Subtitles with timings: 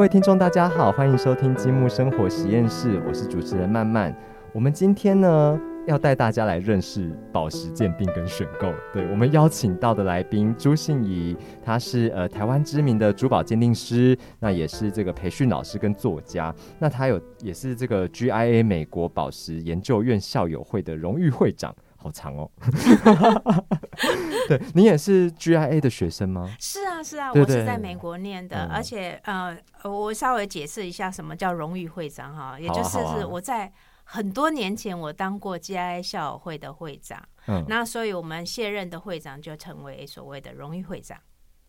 [0.00, 4.16] 各位听众，大家好，欢迎收听积木生活实验室，我是主持人曼曼。
[4.50, 8.72] 我们今天呢，要带大家来认识宝石鉴定跟选购。
[8.94, 16.54] 对我们邀请到的来宾朱信怡，他是呃台湾知名的珠宝鉴定师，那也是这个培训老师跟作家。
[16.78, 21.76] 那他有也是这个 GIA 美国宝石研究院校友会的荣誉会长。
[22.02, 22.50] 好长哦，
[24.48, 26.50] 对你也是 GIA 的学生吗？
[26.58, 29.54] 是啊，是啊，我是在美国念的，而且呃，
[29.84, 33.70] 我稍微解释一下什么叫荣誉会长哈，也就是是我在
[34.04, 41.18] 很多年前我当过 GIA 校友会的会长，嗯，那所以我们卸任的会长就成为所谓的荣誉会长。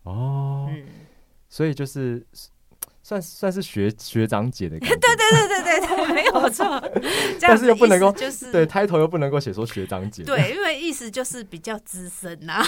[0.03, 0.87] 哦，嗯，
[1.49, 2.25] 所以就是。
[3.03, 6.65] 算算是学学长姐的感觉， 对对对对对对，没有错。
[7.41, 12.61] 但是又不能够，就是对抬头又不能够写说学长姐，对，因为意思就是比较资深呐。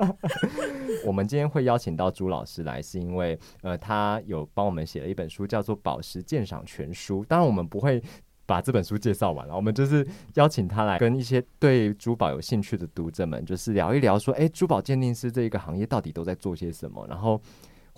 [1.06, 7.22] 我们今天会邀请到朱老师来，是因为呃，他有帮我们写了一本书，叫做《宝石鉴赏全书》。
[7.26, 8.02] 当然，我们不会
[8.44, 17.40] 把这本书介绍完了，我们就是邀请他来跟一些对珠宝有兴趣的读者们，就是聊一聊，说，哎，珠宝鉴定师这一个行业到底都在做些什么，然后。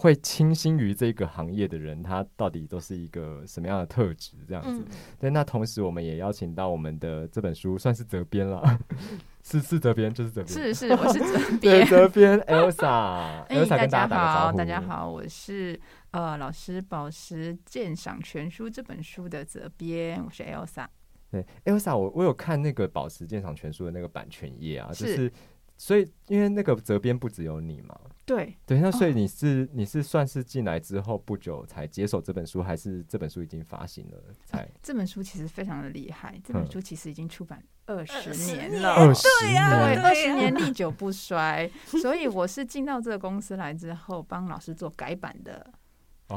[0.02, 4.32] 会倾心于这个行业的人，他到底都是一个什么样的特质？
[4.48, 4.84] 这样子。
[5.20, 8.60] 对，那同时我们也邀请到我们的这本书算是责编了，
[9.44, 20.88] 是是责编，就是责编，是是我是责编，责编 Elsa，Elsa 大家好，大家好，我是呃老师宝石鉴赏全书这本书的责编，我是 Elsa。
[21.30, 25.32] 对，Elsa，我我有看那个宝石鉴赏全书的那个版权页啊，就是。
[25.78, 34.68] 所以，因为那个责编不只有你嘛，对对，那所以你是你是算是进来之后不久才接手这本书，还是这本书已经发行了才？
[34.82, 41.68] 这本书其实非常的厉害，这本书其实已经出版二十年了，二十年，二十年历久不衰。
[42.00, 45.72] 所以我是进到这个公司来之后，帮老师做改版的。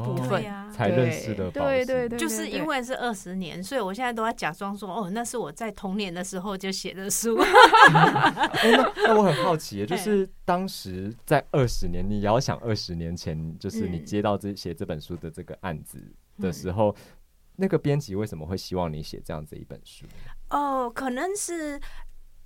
[0.04, 7.38] 部分才认识的，对对对，就是因为是二十年，所以我现在都要假装说，哦，那是我在童年的时候就写的书。
[7.94, 15.98] 那那我很好奇，就是当时在二十年，你遥想二十年前，就是你接到这写这本书的这个案子
[16.40, 16.96] 的时候，
[17.56, 20.06] 那个编辑为什么会希望你写这样子一本书？
[20.50, 21.80] 哦，可能是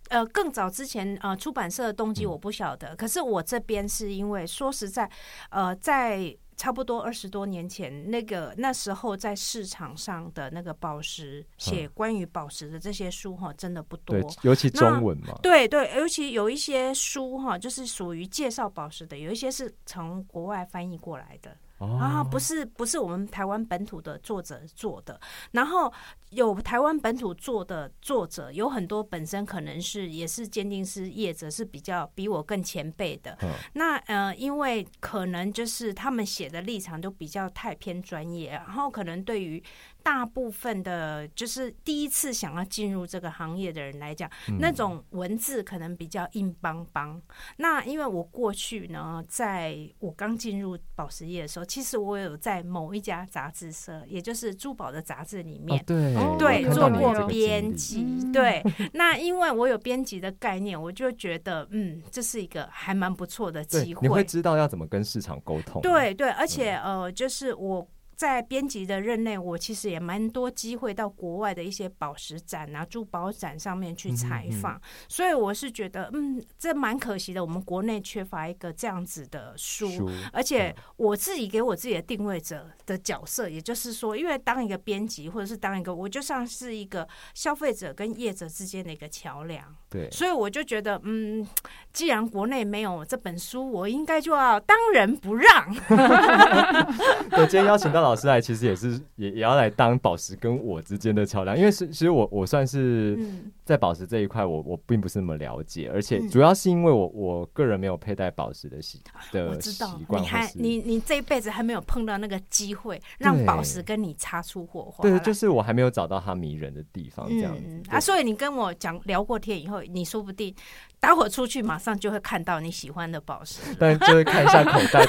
[0.09, 5.09] 呃更早之前呃出版社的动机我不晓得，可是我这边是因为说实在，
[5.49, 6.35] 呃在。
[6.59, 14.17] 差不多二十多年前，那个那时候在市场上的那个宝石写关于宝石的这些书哈，真的不多。
[14.41, 15.39] 尤其中文嘛。
[15.41, 21.55] 对对，尤其有一些书哈，就是属于介绍宝石的，有一些是从国外翻译过来的。
[21.79, 25.19] 啊，不是不是我们台湾本土的作者做的，
[25.51, 25.91] 然后
[26.31, 33.37] 有台湾本土做的作者有很多，本身可能是也是鉴定师业者是比较比我更前辈的。
[33.73, 39.63] 那呃，因为可能就是他们写的立场都比较太偏专业，然后可能对于。
[40.09, 44.27] 大部分的，就是第一次想要进入这个行业的人来讲，
[44.59, 47.21] 那种文字可能比较硬邦邦。
[47.57, 58.03] 那因为我过去呢，在我刚进入宝石业的时候，其实我有在某一家杂志社，也就是珠宝的杂志里面，对对，做过编辑。
[58.33, 64.01] 对，那因为我有编辑的概念，我就觉得，嗯，这是一个还蛮不错的机会。
[64.01, 65.83] 你会知道要怎么跟市场沟通。
[65.83, 67.87] 对对，而且呃，就是我。
[68.19, 77.41] 在编辑的任内，我其实也蛮多机会到国外的一些宝石展啊、珠宝展上面去采访，所以我是觉得，嗯，这蛮可惜的。
[77.41, 89.63] 我们国内缺乏一个这样子的书，而且我自己给我自己的定位者的角色，也就是说，因为当一个编辑或者是当一个，我就像是一个消费者跟业者之间的一个桥梁。
[89.89, 91.47] 对，所以我就觉得，嗯，
[91.93, 95.73] 既然国内没有这本书，我应该就要当仁不让。
[97.31, 103.19] 我，今天邀请到老师来，其实也是也也要来当宝石跟我之间的桥梁，因为是其实我我算是
[103.63, 108.99] 在宝石这一块，我我并不是那么了解，而且主要是因为我我个人没有佩戴宝石的习
[109.31, 115.01] 的习惯，你还你你这一辈子还没有碰到那个机会，让宝石跟你擦出火花。
[115.01, 117.99] 对，就是我还没有找到它迷人的地方，这样子啊。
[117.99, 120.53] 所以你跟我讲聊过天以后，你说不定。
[120.99, 124.99] 待会出去马上就会看到你喜欢的宝石，但就会看一下口袋，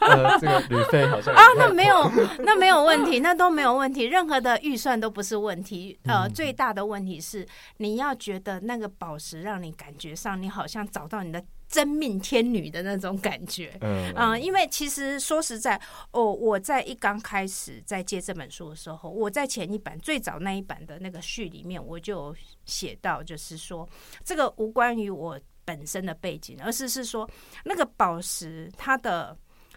[0.00, 5.98] 呃，这个旅费好像啊，那没有，那没有问题，那都没有问题，任何的预算都不是问题。
[6.04, 7.46] 呃，最大的问题是
[7.78, 11.42] 你要觉得那个宝石让你感觉上你好像找到你的。
[11.72, 15.80] 真命天女的那种感觉，嗯，因为其实说实在，
[16.10, 22.36] 哦，我在一刚开始在接这本书的时候，我在前一版最早那一版的那个序里面，我就
[22.66, 23.88] 写到，就是说
[24.22, 27.28] 这个无关于我本身的背景，而是是说
[27.64, 29.34] 那个宝石它的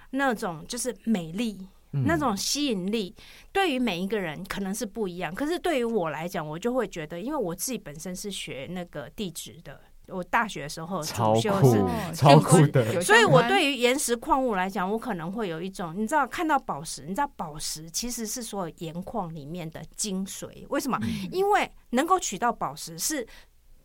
[0.09, 1.65] 那种就是美丽。
[2.05, 3.15] 那种吸引力，
[3.53, 5.33] 对于每一个人可能是不一样。
[5.33, 9.79] 可是对于我来讲，我就会觉得，因为我自己本身是学那个地质的。
[10.07, 20.65] 我大学的时候主修是超酷的，所以我对于岩石矿物来讲，我可能会有一种，你知道，看到宝石，你知道宝石其实是所有岩矿里面的精髓。
[20.69, 20.99] 为什么？
[21.31, 23.25] 因为能够取到宝石是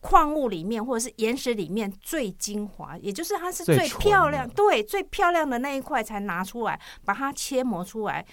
[0.00, 8.24] 矿物里面或者是岩石里面最精华，也就是它是最漂亮，对，最漂亮的那一块才拿出来，把它切磨出来。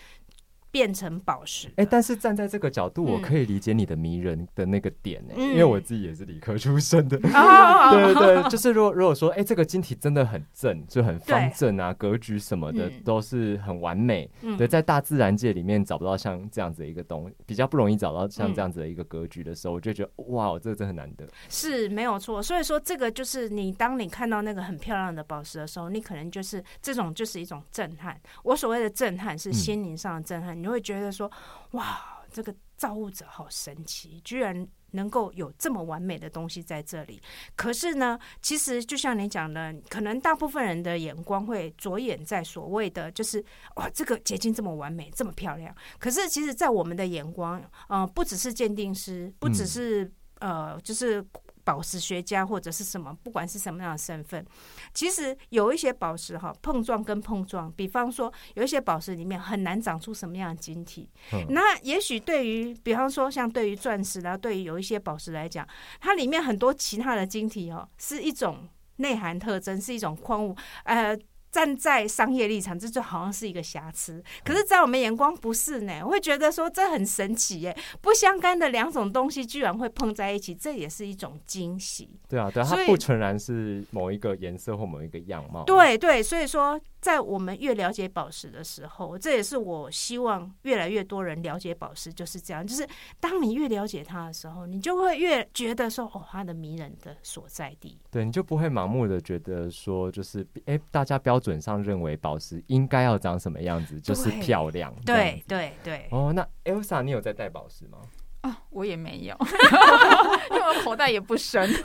[0.72, 22.42] 变成宝石，哎，但是站在这个角度，我可以理解你的迷人的那个点呢，因为我自己也是理科出身的， 对对对，就是如果如果说，哎，这个晶体真的很正，就很方正啊，格局什么的都是很完美，对，在大自然界里面找不到像这样子的一个东，比较不容易找到像这样子的一个格局的时候，我就觉得哇，这个真的很难得，是没有错。
[22.44, 28.20] 所以说，这个就是你当你看到那个很漂亮的宝石的时候，你可能就是这种就是一种震撼。
[28.44, 30.68] 我所谓的震撼是心灵上的震撼，你。
[30.68, 31.32] 你会觉得说，
[31.72, 37.22] 哇，这个造物者好神奇，居然能够有这么完美的东西在这里。
[37.56, 43.42] 可是呢，其实就像你讲的，可能大部分人的眼光会着眼在所谓的，就是
[43.76, 45.74] 哇，这个结晶这么完美，这么漂亮。
[45.98, 51.26] 可是其实，在我们的眼光，呃，不只是鉴定师，不只是呃，就是。
[51.68, 54.46] 宝石学家或者是什么，不管是什么样的身份，
[54.94, 61.10] 其实有一些宝石哈，碰撞跟碰撞，比方说有一些宝石里面很难长出什么样的晶体。
[61.50, 65.68] 那也许对于，比方说像对于钻石啊，对于有一些宝石来讲，
[66.00, 70.56] 它里面很多其他的晶体哦，是一种内涵特征，是一种矿物，
[70.86, 71.20] 呃。
[71.58, 74.24] 站在商业立场，这就好像是一个瑕疵。
[74.46, 82.12] 可是，在我们眼光不是呢，我会觉得说这很神奇耶，不相干的两种东西居然会碰在一起，这也是一种惊喜。
[82.30, 85.64] 对啊，对，它不纯然是某一个颜色或某一个样貌。
[85.64, 86.80] 对对，所以说。
[87.00, 92.66] 在我们越了解宝石的时候，这也是我希望越来越多人了解宝石，就是这样。
[92.66, 92.88] 就是
[93.20, 98.00] 当你越了解它的时候，你就会越觉得说，哦，它的迷人的所在地。
[98.10, 104.94] 对，你就不会盲目的觉得说，就是哎，大家标准上认为宝石应该要长什么样子，就是漂亮。
[105.06, 106.08] 对对对。
[106.12, 108.00] 哦，那 Elsa，你有在戴宝石吗？
[108.48, 109.36] 啊，我也没有，
[110.52, 111.70] 因为我口袋也不深。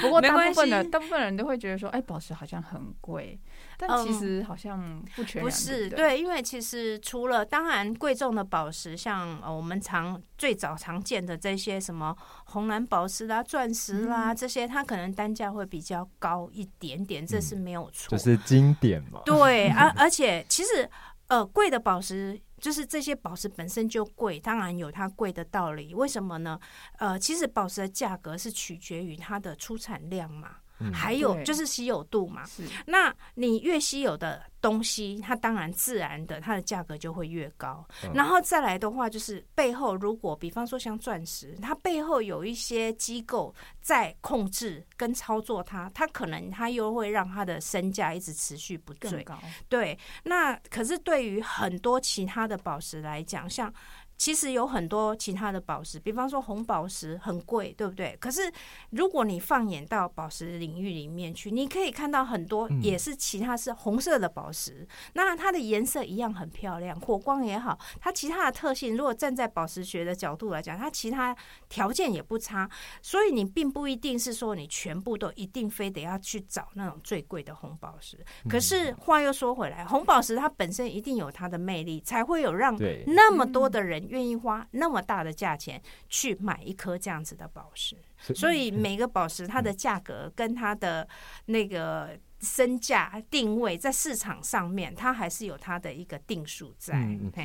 [0.00, 3.38] 不过大部分的大部分人都会觉得说，哎，宝石好像很贵，
[3.78, 5.88] 但其实好像不全不是。
[5.88, 12.14] 对，因为其实除了当然贵重的宝石，像呃我们常最早常见的这些什么
[12.46, 19.20] 红蓝宝石啦、钻石啦这些，它可能单价会比较高一点点，这是没有错，就是经典嘛。
[19.24, 20.88] 对，而而且其实
[21.28, 22.40] 呃贵的宝石。
[22.62, 25.92] 就是这些宝石本身就贵，当然有它贵的道理。
[25.96, 26.58] 为什么呢？
[26.98, 30.58] 呃，其实宝石的价格是取决于它的出产量嘛。
[30.92, 32.44] 还有就是稀有度嘛，
[32.86, 37.86] 那你越稀有的东西，它当然自然的它的价格就会越高。
[38.14, 49.24] 然后再来的话，就是背后如果比方说像钻石，它背后有一些机构在控制跟操作它，它可能它又会让它的身价一直持续不坠。
[49.68, 53.72] 对，那可是对于很多其他的宝石来讲，像。
[54.22, 58.16] 其实有很多其他的宝石，比方说红宝石很贵，对不对？
[58.20, 58.42] 可是
[58.90, 71.36] 如果你放眼到宝石领域里面去，你可以看到很多也是其他是红色的宝石，那它的颜色一样很漂亮，火光也好，它其他的特性，如果站在宝石学的角度来讲，它其他
[71.68, 72.70] 条件也不差，
[73.02, 78.16] 所以你并不一定是说你全部都一定非得要去找那种最贵的红宝石。
[78.48, 84.11] 可是话又说回来，红宝石它本身一定有它的魅力，才会有让那么多的人。
[84.12, 87.96] 愿意花那么大的价钱去买一颗这样子的宝石，
[88.34, 91.08] 所以每个宝石它的价格跟它的
[91.46, 96.94] 那个身价定位在市场上面，它还是有它的一个定数在。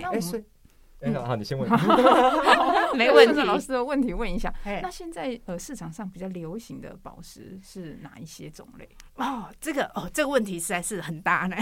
[0.02, 0.46] 那我们，
[1.00, 1.70] 哎，好，你先问，
[2.98, 3.42] 没问题。
[3.44, 4.52] 老师的问题问一下，
[4.82, 8.90] 那现在呃市场上比较流行的宝石是哪一些种类？
[9.16, 11.56] 哦，这个哦这个问题实在是很大呢。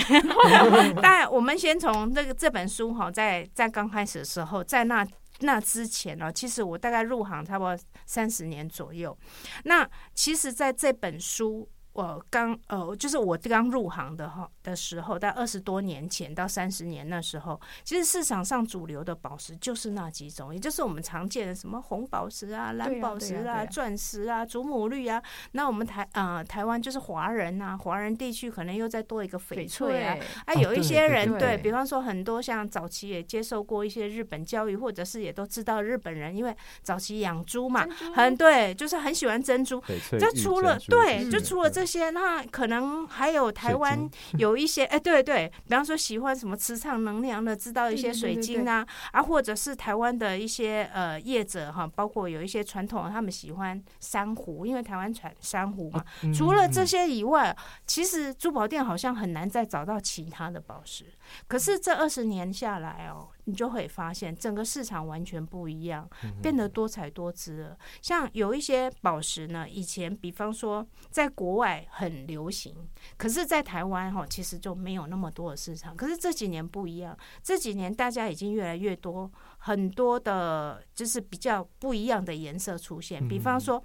[1.04, 5.06] 但我们先从这个这本书哈，在在刚开始的时候，在那
[5.42, 9.18] 那之前呢，其实我大概入行差不多三十年左右。
[9.65, 11.68] 那其实在这本书。
[11.96, 25.24] 我刚呃，就是我刚入行的哈的时候，在二十多年前到三十年那时候，其实市场上主流的宝石就是那几种，也就是我们常见的什么红宝石啊、蓝宝石啊、钻石啊、祖母绿啊。
[25.54, 30.18] 那我们台啊台湾就是华人啊，华人地区可能又再多一个翡翠啊。
[30.48, 39.82] 啊，有一些人对比方说很多像早期也接受过一些日本教育，或者是也都知道日本人，因为早期养猪嘛，很对，就是很喜欢珍珠。
[40.20, 41.85] 就除了对，就除了这。
[41.86, 56.04] 这些，那可能还有台湾 有一些，哎，对对，比方说喜欢什么磁场能量的，知道一些水晶啊，啊，或者是台湾的一些呃业者哈，包括有一些传统，他们喜欢珊瑚，因为台湾产珊瑚嘛。
[56.34, 61.06] 除了这些以外，其实珠宝店好像很难再找到其他的宝石。
[61.48, 63.27] 可是这二十年下来哦。
[63.46, 66.10] 你就会发现整个市场完全不一样，
[66.42, 67.78] 变得多彩多姿了。
[68.02, 72.75] 像有一些宝石呢，以前比方说在国外很流行，
[73.18, 75.96] 可是，在台湾哈，其实就没有那么多的市场。
[75.96, 83.25] 可是这几年不一样，这几年大家已经越来越多，很多的就是比较不一样的颜色出现。
[83.28, 83.84] 比方说，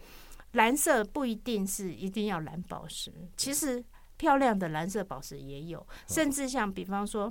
[0.52, 3.84] 蓝色不一定是一定要蓝宝石，其实
[4.16, 7.30] 漂亮的蓝色宝石也有，甚至像比方说。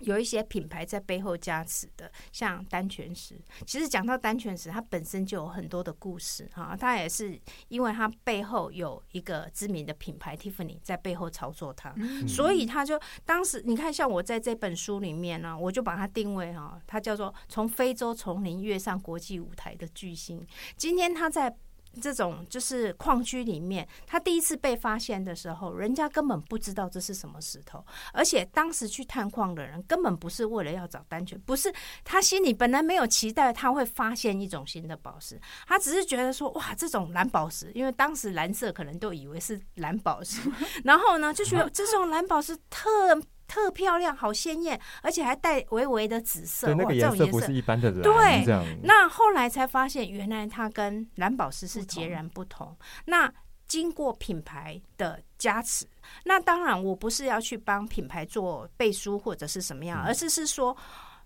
[0.00, 3.40] 有一些品牌在背后加持的，像丹泉石。
[3.66, 6.76] 其实讲到丹泉石，它本身就有很多的故事哈。
[6.78, 11.94] 它也是因为它背后有一个知名的品牌 Tiffany 在背后操作它，
[12.26, 20.46] 所以它就当时你看，像我在这本书里面呢，我就把它定位哈，它叫做从非洲丛林跃上国际舞台的巨星。
[20.76, 21.56] 今天它在。
[22.00, 31.72] 这种就是矿区里面，他第一次被发现的时候，人家根本不知道这是什么石头，而且当时去探矿的人根本不是为了要找丹泉，不是
[32.04, 40.40] 他心里本来没有期待他会发现一种新的宝石，他只是觉得说哇，这种蓝宝石，因为当时蓝色可能都以为是蓝宝石，
[40.84, 43.20] 然后呢就觉得这种蓝宝石特。
[43.56, 46.66] 特漂亮，好鲜艳，而且还带微微的紫色。
[46.66, 48.02] 对，那个颜色不是一般的蓝。
[48.02, 48.44] 对，
[48.82, 52.76] 那后来才发现，原来它跟蓝宝石是截然不同。
[53.06, 53.32] 那
[53.66, 55.86] 经过品牌的加持，
[56.22, 60.76] 那当然我不是要去帮品牌做背书或者是什么样，而是是说，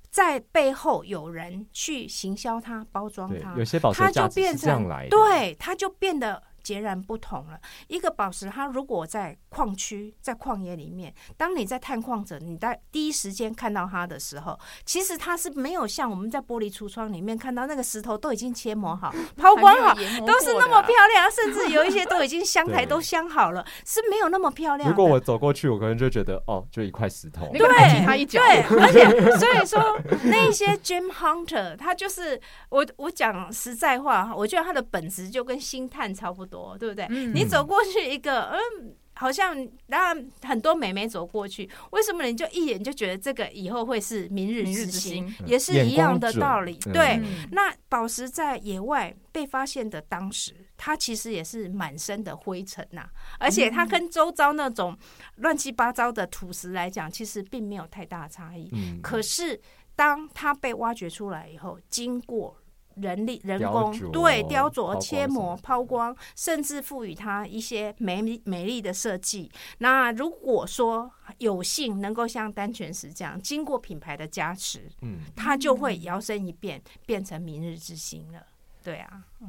[0.08, 6.40] 在背后有人去行销它、包装它，有些宝石就变成对，它就变得。
[6.62, 7.58] 截然不同了。
[7.88, 24.90] 一个宝石，它如果在矿区、在矿野里面，当你在探矿者，你在第一时间看到它的时候，其实它是没有像我们在玻璃橱窗里面看到那个石头都已经切磨好、抛光好，都是那么漂亮，甚至有一些都已经 镶台都镶好了，是没有那么漂亮。
[24.90, 36.49] 如果我走过去，我可能就觉得哦，就一块石头，对，他一脚，对， 而且所以说那些 gem hunter，他就是我我讲实在话，我觉得他的本质就跟星探差不多。
[36.78, 37.06] 对不对？
[37.32, 39.54] 你走过去一个，嗯，好像
[39.86, 45.32] 然很多美眉走过去，为什么你就一眼就觉得这个以后会是明日之星？
[45.46, 46.74] 也是一样的道理。
[46.92, 47.20] 对，
[47.52, 54.96] 那宝石在野外被发现的当时，它其实也是满身的灰尘呐，而且它跟周遭那种
[55.36, 58.70] 乱七八糟的土石来讲，其实并没有太大差异。
[59.02, 59.60] 可是
[59.94, 62.56] 当它被挖掘出来以后，经过
[63.00, 69.50] 人力、人工对雕琢、切磨、抛光，甚至赋予它一些美美丽的设计。
[69.78, 78.46] 那如果说有幸能够像丹泉石这样，经过品牌的加持，嗯，它就会摇身一变，变成明日之星了。
[78.82, 79.46] 对啊，哦，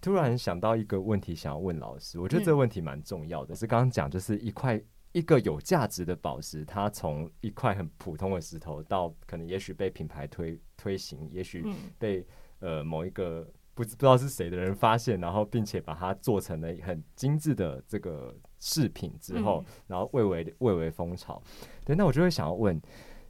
[0.00, 3.54] 突然想到一个问题，想要问老师，我觉得这个问题蛮重要的。
[3.54, 4.80] 是刚刚讲，就是一块
[5.12, 11.64] 一个有价值的宝石，它从一块很普通的石头，到可能也许被品牌推推行，也许
[11.98, 12.26] 被。
[12.60, 21.40] 呃，某一个不知不知道是谁的人发现，然后并且把它做成了很精致的这个饰品之后，然后蔚为蔚为风潮。
[21.84, 22.80] 对，那我就会想要问，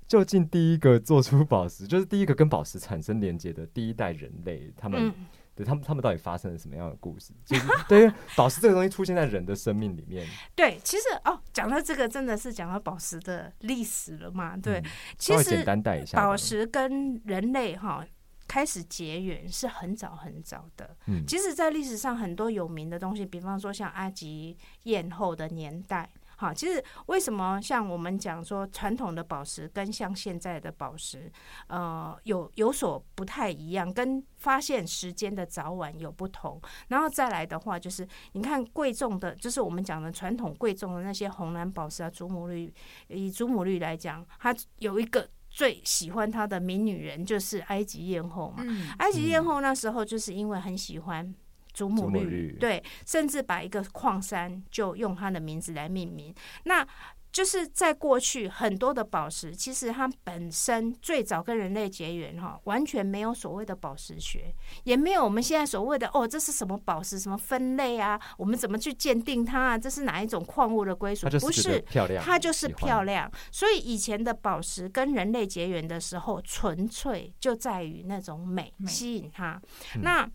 [0.07, 5.13] 究竟第一个做出宝石，就是第一个跟宝石产生连接的第一代人类，他们
[5.55, 7.35] 对他们他们到底发生了什么样的故事？
[7.45, 14.57] 就是对于宝石这个东西出现在人的生命里面， 对，其实哦，讲到这个真的是讲到宝石的历史了嘛？
[14.57, 14.83] 对，
[15.19, 18.03] 其实简单带一下，宝石跟人类哈。
[18.49, 31.31] 开始结缘是很早很早的，嗯，其实，在历史上很多有名的东西，比方说像埃及艳后的年代，哈，其实为什么像我们讲说传统的宝石跟像现在的宝石，
[31.67, 36.59] 呃，有有所不太一样，跟发现时间的早晚有不同。
[36.89, 42.73] 然后再来的话，就是你看贵重的，就是我们讲的传统贵重的那些红蓝宝石啊，祖母绿，
[43.09, 45.29] 以祖母绿来讲，它有一个。
[45.59, 48.65] 最喜欢他的名女人就是埃及艳后嘛。
[48.99, 51.35] 埃及艳后那时候就是因为很喜欢
[51.73, 56.33] 祖母绿，对，甚至把一个矿山就用她的名字来命名。
[56.63, 56.87] 那
[57.31, 64.55] 就是在过去很多的宝石，其实它本身最早跟人类结缘哈，完全没有所谓的宝石学，
[64.85, 68.21] 也没有我们现在所谓的哦，这是什么宝石，什么分类啊？
[68.37, 69.79] 我们怎么去鉴定它啊？
[69.79, 71.29] 这是哪一种矿物的归属？
[71.41, 73.31] 不是漂亮，它就是漂亮。
[73.53, 79.61] 所以以前的宝石跟人类结缘的时候，纯粹就在于那种美吸引它。
[80.03, 80.29] 那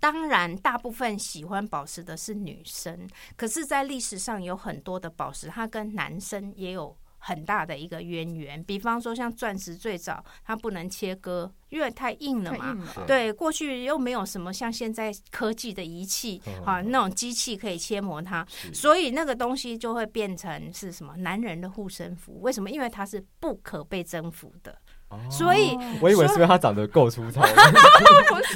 [0.00, 8.62] 当然，大部分喜欢宝石的是女生，可是，在历史上有很多的宝石，它跟男生也有很大的一个渊源。
[8.64, 12.76] 比方说，像钻石，最早它不能切割，因为太硬了嘛。
[13.06, 22.40] 对，过去又没有什么像现在科技的仪器啊，那种机器可以切磨它，所以那个东西就会变成是什么男人的护身符？
[22.40, 22.70] 为什么？
[22.70, 24.76] 因为它是不可被征服的。
[25.30, 27.40] 所以，我以为是因为他长得够粗糙，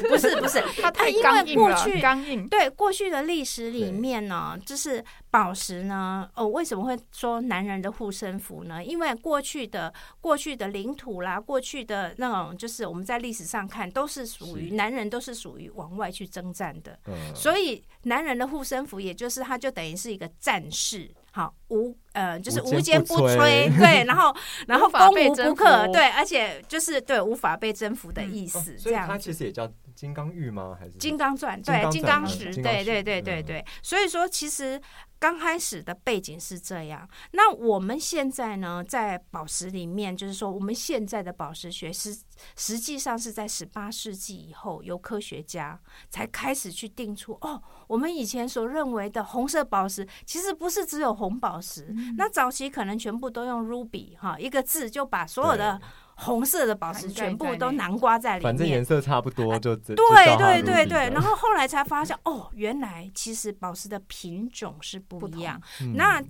[0.09, 2.47] 不 是不是，他 太因为过去刚硬。
[2.49, 8.83] 对过去的历史里面呢，就是宝石呢，哦，为什么会说男人的护身符呢？
[8.85, 16.99] 因为过去的过去的领土啦，过去的那种，就是我们在历史上看，都是属于男人，都是属于往外去征战的。
[17.35, 21.11] 所以，男人的护身符，也就是他就等于是一个战士。
[21.33, 24.35] 好无呃，就是无坚不摧， 对，然后
[24.69, 29.07] 然后攻无不克，对，而且就是对无法被征服的意思，这样。
[29.09, 30.77] 它其实也叫金刚玉吗？
[30.79, 31.61] 还是金刚钻？
[31.63, 33.65] 对，金刚石，对对对对对。
[33.83, 34.81] 所以说，其实。
[35.21, 42.17] 刚开始的背景是这样，那我们现在呢，在宝石里面，就是说，我们现在的宝石学是
[42.57, 55.81] 实际上是在十八世纪以后，由科学家才开始去定出哦，我们以前所认为的红色宝石，其实不是只有红宝石，那早期可能全部都用 ruby 哈，一个字就把所有的。
[56.23, 59.97] 红色的宝石全部都南瓜在里面，反正颜色差不多就对
[60.37, 61.09] 对对对。
[61.15, 65.59] 然后后来才发现，哦，原来其实宝石的品种是不一样。
[65.95, 66.23] 那。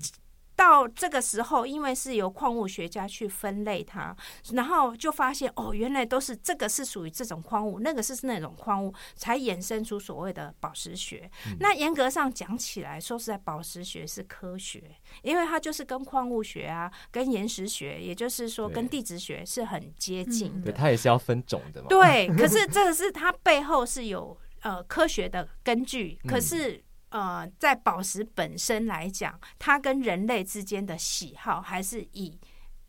[0.61, 4.15] 到这个时候，因为是由矿物学家去分类它，
[4.53, 11.31] 然后就发现哦，原来都是这个是属于这种矿物，那个是那种矿物，才衍生出所谓的宝石学。
[11.61, 14.83] 那严格上讲起来，说实在，宝石学是科学，
[15.23, 20.71] 因为它就是跟矿物学啊、跟岩石学，也就是说跟地质学是很接近的。
[20.71, 21.89] 对，它也是要分种的嘛。
[21.89, 26.85] 对，可是这个是它背后是有呃科学的根据，可是。
[27.11, 32.39] 呃，在宝石本身来讲，它跟人类之间的喜好还是以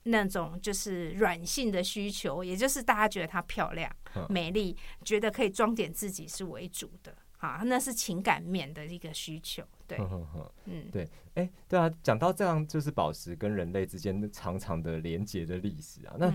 [0.04, 3.92] 那种就是软性的需求，也就是大家觉得它漂亮、
[4.30, 9.64] 美丽，觉得可以装点自己是为主的啊，那是情感面的一个需求。
[9.88, 9.98] 对，
[10.66, 16.16] 嗯，对，哎，对啊，讲到这样，就是宝石跟人类之间长长的连接的历史啊。
[16.20, 16.32] 那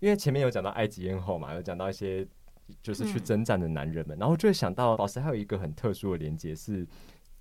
[0.00, 2.26] 因为前面有讲到埃及艳后嘛，有讲到一些
[2.82, 6.86] 就是去征战的男人们，然后就会想到宝石还有一个很特殊的连接是。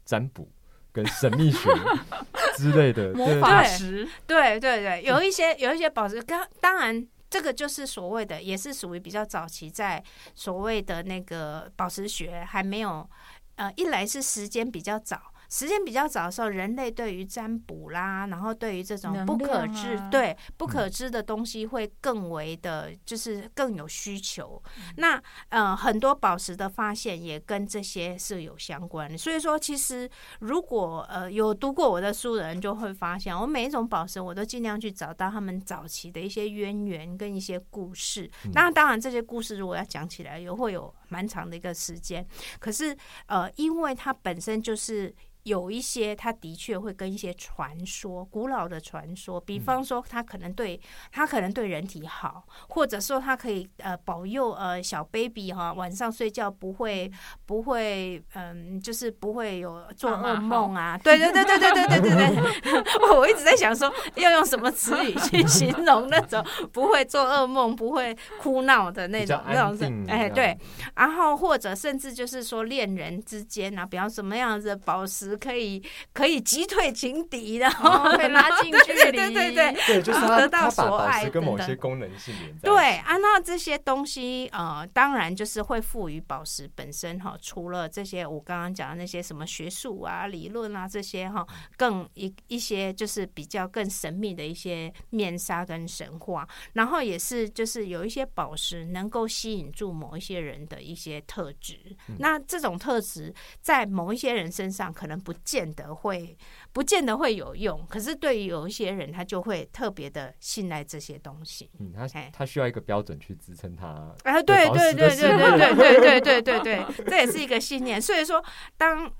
[0.06, 0.48] 占卜
[0.92, 1.70] 跟神秘学
[2.56, 10.02] 之类的魔法石，对对对，有一些有一些宝石，当当然这个就是所谓的，也是属于比较早期，在
[10.36, 13.10] 所谓的那个宝石学还没有，
[13.56, 15.34] 呃，一来是时间比较早。
[15.50, 24.62] 时间比较早的时候，人类对于占卜啦，然后对于这种不可知、对不可知的东西，会更为的，就是更有需求。
[24.98, 29.18] 那呃，很多宝石的发现也跟这些是有相关的。
[29.18, 38.30] 所以说，其实如果呃有读过我的书的人，就会发现，我每一种宝石，我都尽量去找到他们早期的一些渊源跟一些故事。
[38.54, 42.26] 那当然，这些故事如果要讲起来，也会有蛮长的一个时间。
[42.60, 42.96] 可是
[43.28, 45.14] 呃，因为它本身就是。
[45.46, 57.12] 有一些，他的确会跟一些传说、古老的传说，比方说，他可能对他可能对人体好，或者说他可以呃保佑呃小 baby 哈晚上睡觉不会
[57.46, 70.58] 不会嗯就是不会有做噩梦啊，对对对对对对对对对，我一直在想说要用什么词语去形容那种不会做噩梦、不会哭闹的那种那种哎对，
[70.96, 75.36] 然后或者甚至就是说恋人之间啊，比方什么样子的宝石。
[75.38, 82.62] 可以可以击退情敌，然后被拉近 距离，对对对对，就是得到所爱跟某些功能性连在。
[82.64, 87.38] 对啊，那这些东西呃，当然就是会赋予宝石本身哈。
[87.42, 91.46] 除了这些我刚刚讲的那些什么学术啊、理论啊这些哈，
[91.78, 96.48] 更一一些就是比较更神秘的一些面纱跟神话。
[96.74, 101.98] 然后也是就是有一些宝石能够吸引住某一些人的一些特质。
[102.20, 105.16] 那这种特质在某一些人身上可能。
[105.26, 106.38] 不见得会，
[106.72, 107.84] 不见得会有用。
[107.88, 111.68] 可是对于有一些人，他就会特别的信赖这些东西。
[111.80, 113.88] 嗯，他他需要一个标准去支撑他。
[114.24, 118.00] 啊，对对对对对对对对对对对，这也是一个信念。
[118.00, 118.44] 所以说，
[118.78, 119.12] 当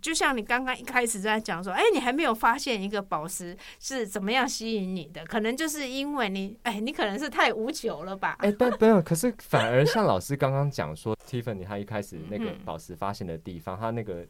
[0.00, 8.36] 就像你刚刚一开始在讲说，哎，你还没有发现一个宝石是怎么样吸引你的，可能就是因为你，哎，你可能是太无求了吧？
[8.40, 14.26] 哎，不没有，可是反而像老师刚刚讲说， Tiffany 他一开始那个宝石发现的地方，他那个。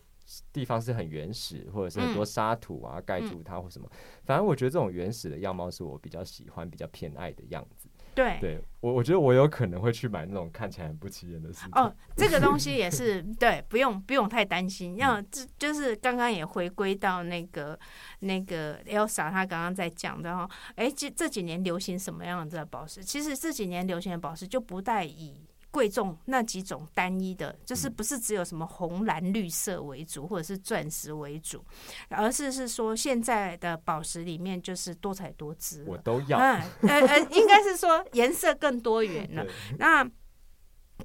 [0.53, 3.91] 地方是很原始，或者是很多沙土啊盖住它或什么，
[4.23, 7.80] 反正我觉得这种原始的样貌是我比较喜欢、比较偏爱的样子。
[8.23, 11.71] 对对我，我觉得我有可能会去买那种看起来很不起眼的事情。
[11.73, 14.97] 哦， 这个东西也是对，不用不用太担心。
[14.97, 17.79] 要这就是刚刚也回归到那个
[18.21, 23.03] 那个 Elsa 她刚刚在讲的哈，哎，这这几年流行什么样的宝石？
[23.03, 25.47] 其实这几年流行的宝石就不带以。
[25.71, 31.65] 贵重那几种单一的，就是不是只有什么红蓝绿色为主，或者是钻石为主，
[32.09, 36.39] 而是是说现在的宝石里面就是多彩多姿，我都要。
[36.39, 39.47] 嗯呃呃， 应该是说颜色更多元了。
[39.79, 40.05] 那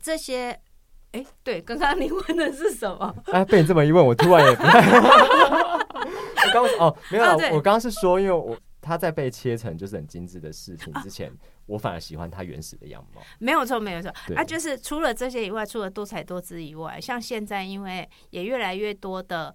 [0.02, 0.60] 这些，
[1.12, 3.16] 哎，对，刚刚你问的是什么？
[3.28, 4.80] 哎， 被你这么一问，我突然也不太。
[6.48, 8.58] 我刚哦，没有，我刚刚是说，因为我。
[8.86, 13.22] 它在被切成就是很精致的饰品之前，我反而喜欢它原始的样貌。
[13.40, 14.12] 没有错，没有错。
[14.36, 19.54] 啊，就是除了这些以外，除了多彩多姿以外，像现在因为也越来越多的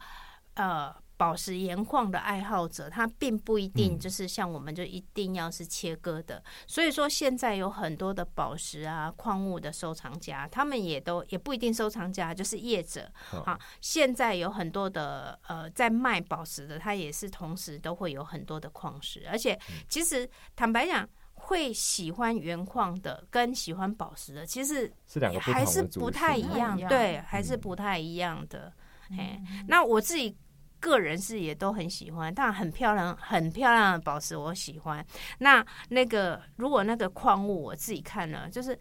[0.55, 0.93] 呃。
[1.21, 6.43] 宝石盐矿的爱好者，他并不一定就是像我们，就一定要是切割的。
[6.67, 13.13] 所以说，现在有很多的宝石啊、矿物的收藏家，他们也都也不一定收藏家，就是业者。
[13.45, 19.29] 好，现在有很多的呃，在卖宝石的，他也是同时都会有很多的矿石。
[19.31, 28.73] 而且，其实坦白讲，会喜欢原矿的跟喜欢宝石的，其实是两个还是不太一样，对，还是不太一样的。
[29.19, 30.35] 哎，那我自己。
[30.81, 35.07] 个人是也都很喜欢，但很漂亮、很漂亮的宝石我喜欢。
[35.39, 38.77] 那那个如果那个矿物我自己看了，就是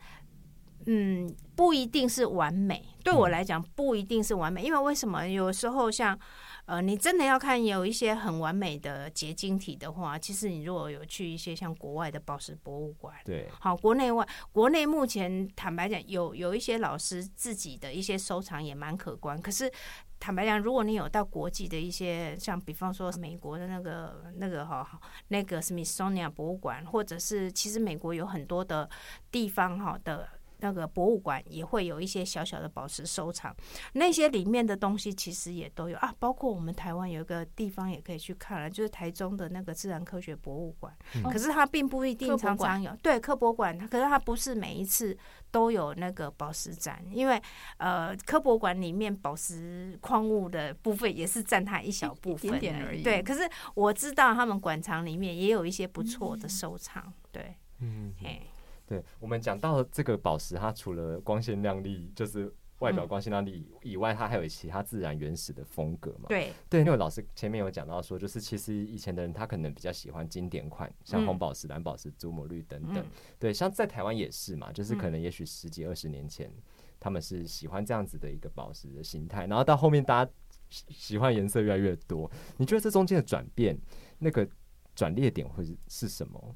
[0.86, 2.84] 嗯，不一定是完美。
[3.04, 5.28] 对我来讲，不一定是完美，因为为什么？
[5.28, 6.18] 有时候像
[6.66, 19.70] 呃，你真的要看有一些很完美的结晶体的话，其实你如果有去一些像国外的宝石博物馆，对，好，国内外，国内目前坦白讲，有有一些老师自己的一些收藏也蛮可观，可是。
[20.20, 28.90] 坦白讲，如果你有到国际的一些，像比方说美国的那个那个哈，那个 Smithsonian 博物馆，或者是其实美国有很多的
[29.32, 30.28] 地方哈的。
[30.60, 33.56] 那个博物馆也会有一些小小的宝石收藏，
[33.94, 40.94] 那些里面的东西其实也都有啊，包括我们台湾有一个地方也可以去看了，就是台中的那个自然科学博物馆。
[41.26, 45.18] 可是它并不一定常常有，对，科博馆，可是它不是每一次
[45.52, 47.42] 都有那个宝石展，因为
[47.78, 53.02] 呃，科博馆里面宝石矿物的部分也是占它一小部分点而已。
[53.02, 58.42] 对，可是我知道他们馆藏里面也有一些不错的收藏，对，嗯，嘿。
[58.90, 66.26] 对我们讲到这个宝石，它除了光鲜亮丽，就是外表光鲜亮丽以外，它还有其他自然原始的风格嘛？
[66.30, 73.06] 对对，因为老师前面有讲到说，就是其实以前的人他可能比较喜欢经典款，像红宝石、蓝宝石、祖母绿等等。
[73.38, 76.52] 对，像在台湾也是嘛，就是可能也许十几二十年前，
[77.00, 80.32] 他们是喜欢这样子的一个宝石的形态，然后到后面大家
[80.70, 83.78] 喜欢颜色越来越多，你觉得这中间的转变，
[84.18, 84.48] 那个
[84.96, 86.56] 转捩点会是什么？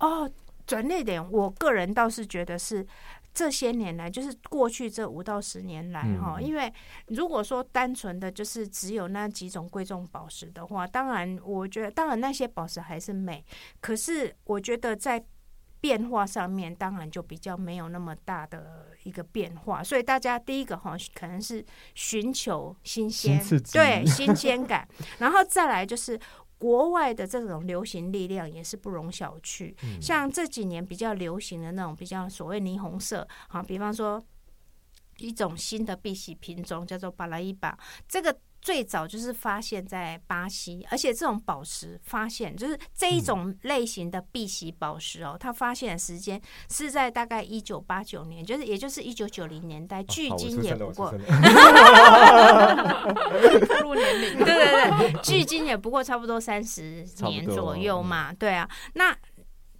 [0.00, 0.28] 哦。
[0.68, 2.86] 转捩点，我个人倒是觉得是
[3.32, 6.38] 这些年来，就是过去这五到十年来哈。
[6.38, 6.70] 因为
[7.06, 13.42] 如果说单纯的就是只有那几种贵重宝石的话，当然我觉得，当然那些宝石还是美。
[13.80, 15.24] 可是我觉得在
[15.80, 19.82] 变化上面，当然就比较没有那么大的一个变化。
[19.82, 26.20] 所以大家第一个哈，可能是寻求新鲜，对新鲜感，然后再来就是。
[26.58, 34.22] 国外的这种流行力量也是不容小觑，像这几年比较流行的那种比较所谓霓虹色，好，比方说
[35.18, 38.38] 一种新的碧玺品种叫做巴拉伊巴，这个。
[38.68, 51.10] 最早就是发现在巴西，而且这种宝石发现就是这一种类型的碧玺宝石哦，它发现的时间是在大概一九八九年，就是也就是一九九零年代，距今也不过，
[53.80, 59.16] 步入年龄，对对对，距今也不过差不多三十年左右嘛，对啊，那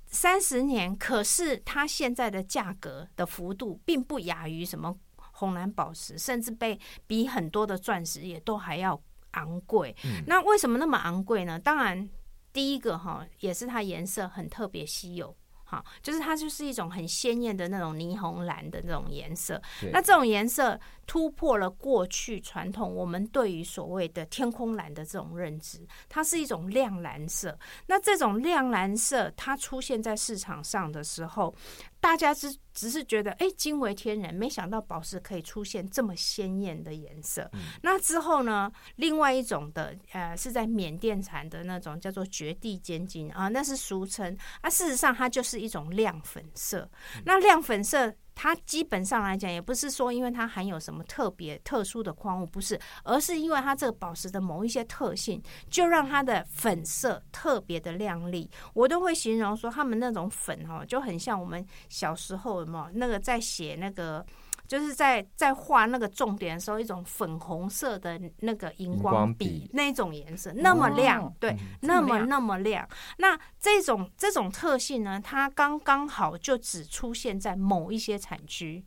[0.06, 4.96] 三十年，可是它现在的价格的幅度并不亚于什么。
[5.38, 9.00] 红蓝宝石甚至被比很多的钻石也都还要
[9.32, 9.94] 昂贵。
[10.26, 11.58] 那为什么那么昂贵呢？
[11.58, 12.08] 当然，
[12.52, 19.62] 第一个哈也是它颜色很特别稀有，哈，就是它就是一种很鲜艳的那种霓虹蓝的那种颜色。
[19.92, 27.58] 那这种颜色突破了过去传统我们对于所谓的天空蓝的这种认知，它是一种亮蓝色。
[27.86, 31.52] 那这种亮蓝色它出现在市场上的时候，
[31.98, 32.56] 大家只。
[32.78, 37.50] 只是觉得哎惊为天人，没想到宝石可以出现这么鲜艳的颜色。
[37.82, 44.70] 那之后呢，另外一种的呃是在缅甸产的那种叫做绝地尖晶啊，那是俗称啊。
[44.70, 46.88] 事实上它就是一种亮粉色。
[47.24, 58.48] 那亮粉色它基本上来讲，也不是说因为它含有什么特别特殊的矿物，不是，而是因为它这个宝石的某一些特性，就让它的粉色特别的亮丽。
[58.74, 64.24] 我都会形容说，他们那种粉哦，就很像我们小时候有没有那个在写那个。
[64.68, 72.86] 就是在在画那个重点的时候，一种粉红色的那个荧光笔那种颜色，那么亮，对，那么那么亮。
[73.16, 78.84] 那这种这种特性呢，它刚刚好就只出现在某一些产区。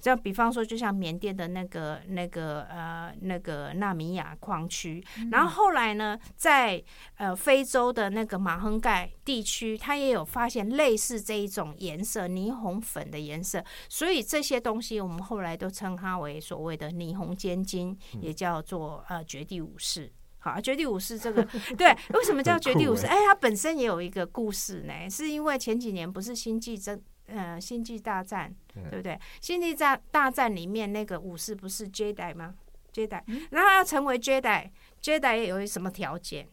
[0.00, 6.82] 就比方说，就像缅甸的那个、那个、呃、那个纳米亚矿区，然后后来呢，在
[7.16, 13.64] 呃非洲的那个马亨盖地区，它也有发现类似这一种颜色，霓虹粉的颜色。
[13.88, 20.12] 所以这些东西，我们后来都称它为所谓的霓虹尖晶，也叫做呃绝地武士。
[20.38, 21.42] 好，绝地武士这个
[21.78, 23.06] 对，为什么叫绝地武士？
[23.06, 27.00] 哎，它本身也有一个故事呢，是因为前几年不是星际争。
[27.26, 29.18] 呃，星际大战，对不对？
[29.40, 32.54] 星际大大战里面那个武士不是 Jedi 吗
[32.92, 36.48] ？Jedi，然后要成为 Jedi，Jedi 有什么条件？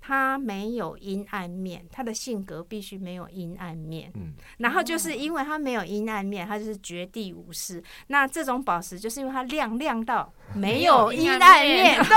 [0.00, 4.10] 他没有阴暗面，他的性格必须没有阴暗面。
[4.14, 7.82] 嗯，然后就是因为他没有阴暗面，他就是绝地武士。
[8.06, 12.16] 那这种宝石就是因为它亮亮到没有阴暗面，对，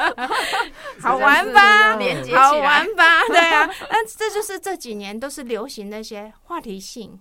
[1.00, 1.92] 好玩吧？
[2.34, 3.20] 好玩吧？
[3.28, 7.20] 对啊，那这就是这几年都是流行那些话题性。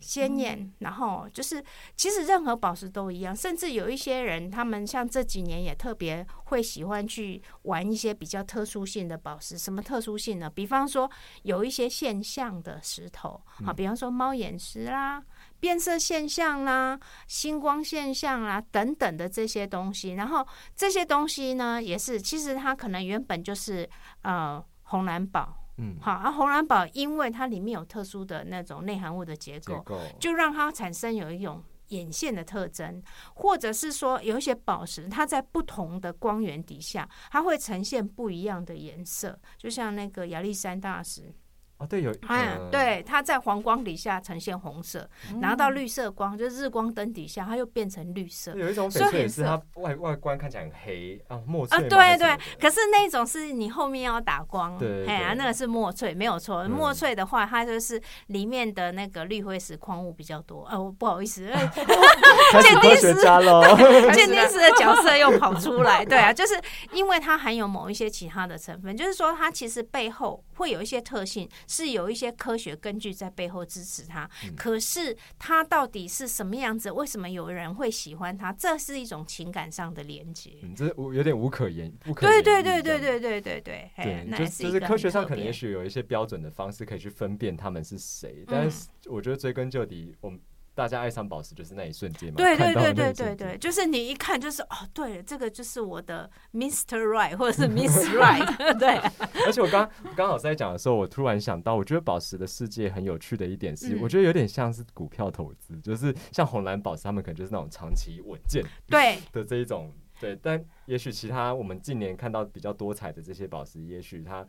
[0.00, 1.62] 鲜艳，然后就是，
[1.96, 9.58] 其实任何宝石都一样，甚至有一些人，他们像这几年也特别会喜欢去玩一些比较特殊性的宝石。
[9.58, 10.48] 什么特殊性呢？
[10.48, 11.10] 比方说
[11.42, 15.22] 有一些现象的石头，好，比方说猫眼石啦、
[15.60, 20.12] 变色现象啦、星光现象啦等等的这些东西。
[20.14, 23.88] 然后这些东西呢，也是其实它可能原本就是
[24.22, 25.65] 呃红蓝宝。
[25.78, 29.84] 嗯，好，而红蓝宝因为它里面有特殊的那种内含物的结构，
[30.18, 33.02] 就让它产生有一种眼线的特征，
[33.34, 41.34] 或者是说有一些宝石，它在不同的光源底下，它会呈现不一样的颜色，就像那个亚历山大石。
[41.78, 45.06] 哦，对，有，嗯，对，它在黄光底下呈现红色，
[45.40, 48.54] 拿到绿色光，就日光灯底下，它又变成绿色。
[48.54, 52.34] 有一种翡翠是它外外观看起来很黑啊，墨翠啊，对对。
[52.58, 56.66] 可是那种是你后面要打光，对，哎呀，那个是墨翠，没有错。
[56.66, 60.66] 墨翠的话，它就是里面的那个绿灰石矿物比较多。
[60.70, 61.44] 哦，不好意思，
[62.62, 63.62] 鉴定师喽，
[64.16, 66.02] 鉴定师的角色又跑出来。
[66.06, 66.58] 对啊，就是
[66.92, 71.46] 因为它含有某一些其他的成分，就是说它其实背后会有一些特性。
[71.66, 76.90] 是有一些科学根据在背后支持他，可是他到底是什么样子？
[76.90, 78.52] 为什么有人会喜欢他？
[78.52, 90.40] 这是一种情感上的连接，这无有点无可言，不可对对对对对对对对，对，就就是科学上可能也许有一些标准的方式可以去分辨他们是谁，但是我觉得追根究底，我们。
[90.76, 96.98] 大家爱上宝石就是那一瞬间嘛，对对对对对对，就是你一看就是哦，对，这个就是我的 Mr.
[97.02, 98.98] Right 或者是 Miss Right，对。
[99.46, 114.46] 而且我刚刚好在讲的时候，我突然想到，我觉得宝石的世界很有趣的一点是，我觉得有点像是股票投资，就是像红蓝宝石，他们可能就是那种长期稳健对 的这一种对，但也许其他我们近年看到比较多彩的这些宝石，也许它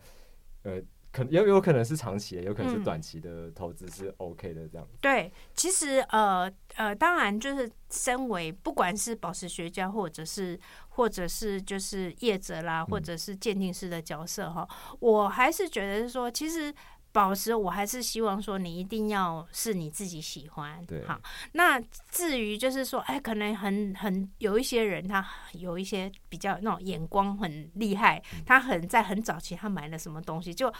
[0.64, 0.78] 呃。
[1.10, 4.86] 可有有可能是长期的，有可能是短期的投资是 OK 的这样。
[5.00, 10.58] 对，其实呃呃，当然就是身为不管是宝石学家，或者是
[10.90, 14.68] 或者是就是业者啦，或者是鉴定师的角色哈，
[15.00, 16.74] 我还是觉得是说，其实。
[17.12, 20.84] 宝石，我还是希望说你一定要是你自己喜欢。
[20.86, 21.20] 对，好。
[21.52, 30.72] 那至于就是说，哎，可能很很有一些人，他有一些比较那种眼光很厉害，他很在很早期他买了什么东西就。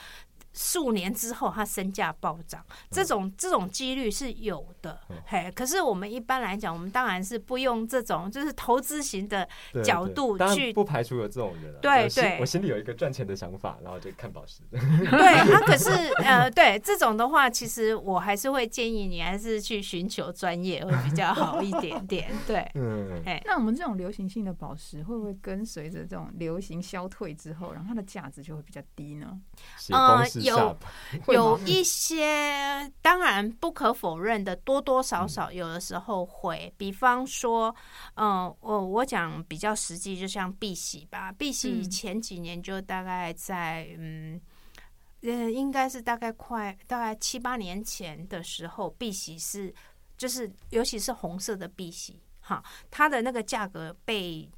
[0.59, 5.49] 数年之后，它身价暴涨，这种这种几率是有的，嘿。
[5.55, 9.49] 可是我们一般来讲，我们当然是不用这种就是投资型的
[9.85, 11.73] 角度去，不排除有这种人。
[11.81, 14.63] 对对，我心里有一个赚钱的想法，然后就看宝石。
[14.73, 15.91] 对他，可是
[16.25, 22.33] 呃，对这种的话，其实我还是会建议你还是去寻求专业会比较好一点点。
[22.49, 29.39] 对，嗯，哎，那我们这种流行性的宝石会不会跟随着这种流行消退之后，然后它的价值就会比较低呢？
[29.91, 30.27] 呃。
[30.49, 30.79] 有
[31.29, 36.73] 有一些，当然不可否认的，多多少少有的时候会。
[36.77, 37.75] 比方说，
[38.15, 44.41] 嗯，我我讲比较实际，就像碧玺吧，碧玺前几年就大概在嗯，
[45.23, 49.75] 呃，应该是大概快大概七八年前的时候，碧玺是
[50.17, 54.49] 就是尤其是红色的碧玺，哈，它的那个价格被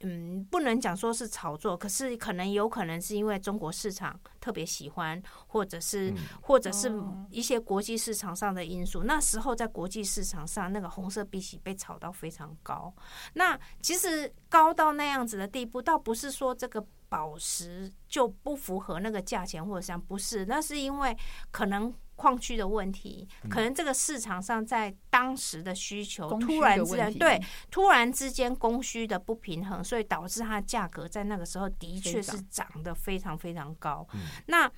[0.00, 6.92] 嗯，不能讲说是炒作，可是可能有可能是因为中国市场特别喜欢，或者是或者是
[7.30, 9.04] 一些国际市场上的因素。
[9.04, 12.94] 那时候在国际市场上，那个红色碧玺被炒到非常高。
[13.34, 21.16] 那其实高到那样子的地步，倒不是说这个宝石就不符合那个价钱或者像不是，那是因为
[21.50, 21.94] 可能。
[22.16, 34.06] 矿区的问题，可能这个市场上在当时的需求突然之间对突然之间供需的不平衡，所以导致它的价格在那个时候的确是涨得非常非常高。
[34.46, 34.68] 那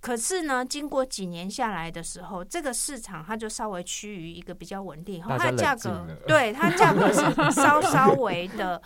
[0.00, 7.20] 可是呢，经过几年下来的时候，这个市场它就稍微趋于一个比较稳定，它的价格对它价格是
[7.50, 8.80] 稍稍微的。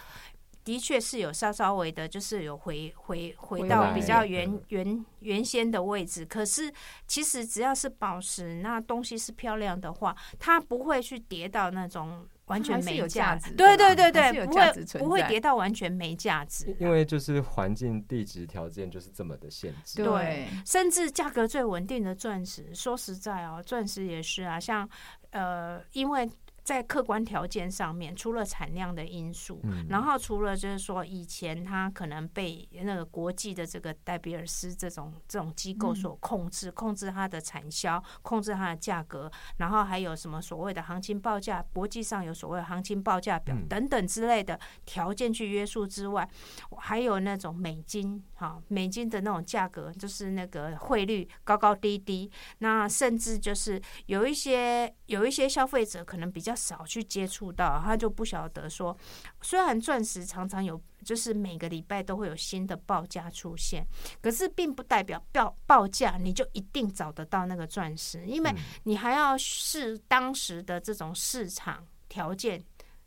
[0.68, 6.26] 的确是有稍稍微的，就是有回回回到比较原原原先的位置。
[6.26, 6.70] 可是
[7.06, 13.50] 其实只要是宝石，那东西是漂亮的话，它不会去跌到那种完全没价值。
[13.54, 16.76] 对对对对，不会不会跌到完全没价值。
[16.78, 20.04] 因为就是环境地质条件就是这么的限制。
[20.04, 24.86] 对，甚至价格最稳定的钻石，说实在哦，钻石也是啊，像
[25.30, 26.30] 呃，因为。
[26.68, 46.28] 在客观条件上面，除了产量的因素，然后除了就是说，以前它可能被那个国际的这个戴比尔斯这种这种机构所控制，控制它的产销，控制它的价格，然后还有什么所谓的行情报价，国际上有所谓行情报价表等等之类的条件去约束之外，
[46.76, 56.57] 还有那种美金哈，美金的那种价格，就是那个汇率高高低低，那甚至就是有一些有一些消费者可能比较。
[56.58, 58.96] 少去接触到，他就不晓得说，
[59.40, 63.86] 虽然钻石常常有，就是每个礼拜都会有新的报价出现，
[64.20, 72.60] 可是并不代表报报价你就一定找得到那个钻石，因为你还要视当时的这种市场条件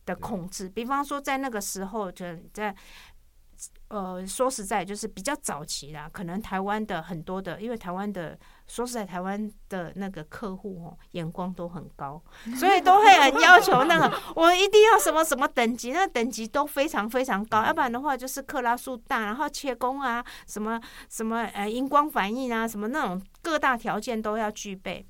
[0.06, 0.70] 的控制。
[0.70, 2.74] 比方说，在那个时候，就在
[3.90, 8.40] 呃，说实在，就是比较早期啦，可能台湾的很多的，因为台湾的。
[8.72, 12.22] 说实在，台湾的那个客户哦，眼光都很高，
[12.56, 20.80] 所以都会很要求那个我一定要什么什么等级，那等级都非常非常高，要不然的话就是克拉数大，然后切工啊，什么
[21.10, 25.06] 什么呃荧光反应啊，什么那种各大条件都要具备。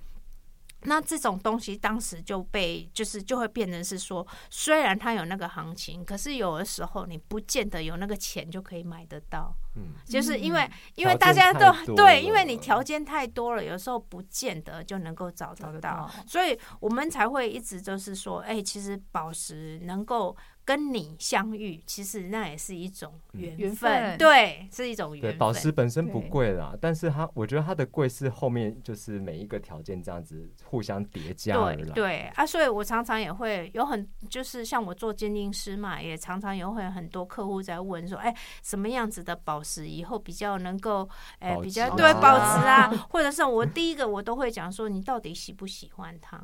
[0.84, 9.54] 那这种东西当时就被就是就会变成是说，虽然它有那个行情，可是有的时候你不见得有那个钱就可以买得到。
[9.76, 20.36] 嗯，就是因为因为大家都对，因为你条件太多了，有时候不见得就能够找得到，所以我们才会一直就是说，哎，其实宝石能够。
[20.72, 25.38] 跟你相遇，其实那也是一种缘分，对，是一种缘分。
[25.38, 31.90] 宝石本身不贵啦，但是它，我觉得它的贵是后面就是每一个条件这样子互相叠加而来。
[31.94, 41.06] 对啊，所以我常常也会有很，就是像我做鉴定师嘛，也常常有会很多客户在问说，哎，什么样子的宝石以后比较能够，
[41.40, 42.88] 哎，比较对保值啊？
[43.12, 46.42] 或者是我第一个我都会讲说，你到底喜不喜欢它？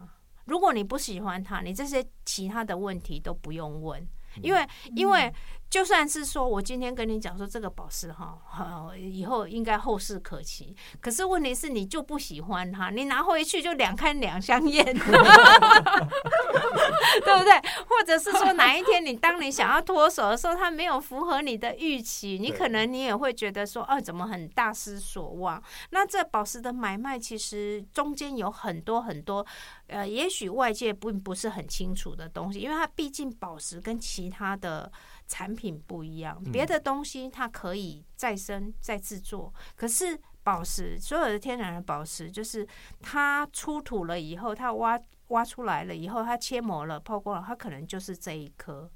[0.48, 4.08] 如果你不喜欢它，你这些其他的问题都不用问，
[4.42, 5.34] 因为因为。
[5.70, 8.40] 就算是说我今天跟你讲说这个宝石哈，
[8.98, 10.74] 以后应该后事可期。
[11.02, 14.94] 可是问题是你就不喜欢它，你拿回去就两看两相厌， 对
[17.38, 17.54] 不对？
[17.88, 25.62] 或者是说哪一天你当你想要脱手的时候，它没有符合你的预期，你可能你也会觉得说，哦，怎么很大失所望？
[25.90, 29.46] 那这宝石的买卖其实中间有很多很多，
[29.88, 34.90] 呃，也许外界并不是很清楚的东西，因为它毕竟宝石跟其他的。
[35.28, 42.66] 产品不一样，别的东西它可以再生再制作，可是宝石所有的天然的宝石，就是
[43.02, 48.90] 它出土了以后，它挖挖出来了以后，它切磨了、抛光了，它可能就是这一颗。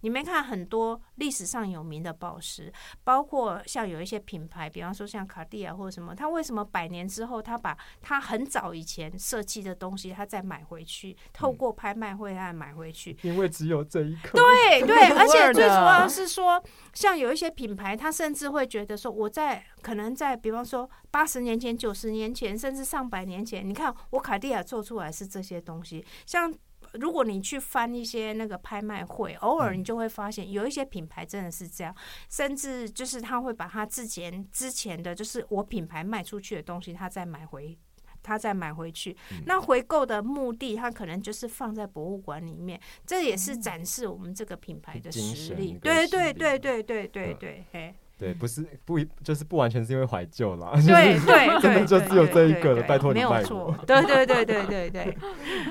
[0.00, 2.72] 你没看很多历史上有名的宝石，
[3.04, 13.16] 包括像有一些品牌，比方说像卡地亚或者什么，他为什么百年之后，他把他很早以前设计的东西，他再买回去，透过拍卖会再买回去？
[13.22, 14.36] 因为只有这一颗。
[14.38, 26.52] 对对，而且最主要是说，像有一些品牌，他甚至会觉得说，我在可能在比方说八十年前、九十年前，甚至上百年前，你看我卡地亚做出来是这些东西，像。
[26.96, 31.94] 如果你去翻一些那个拍卖会，偶尔你就会发现有一些品牌真的是这样，
[32.28, 37.76] 甚至就是他会把他之前之前的就是我品牌卖出去的东西，他再买回，
[38.22, 39.16] 他再买回去。
[39.46, 45.78] 那回购的目的，他可能就是放在博物馆里面，这也是展示我们这个品牌的实力。
[45.80, 47.94] 对对对对对对对，嘿。
[48.18, 53.74] 对，不是不，就是不完全是因为怀旧啦，对 对，真的就只有这一个了，拜托你拜我。
[53.86, 55.16] 对对对对对对，